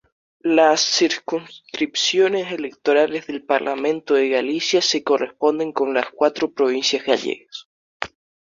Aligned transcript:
Las 0.55 0.81
circunscripciones 0.81 2.51
electorales 2.51 3.27
del 3.27 3.43
Parlamento 3.43 4.15
de 4.15 4.29
Galicia 4.29 4.81
se 4.81 5.03
corresponden 5.03 5.71
con 5.73 5.93
las 5.93 6.07
cuatro 6.09 6.49
provincias 6.55 7.05
gallegas. 7.05 7.67